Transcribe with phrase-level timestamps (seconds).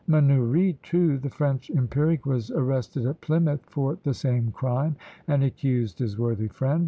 [0.07, 4.95] Manoury, too, the French empiric, was arrested at Plymouth for the same crime,
[5.27, 6.79] and accused his worthy friend.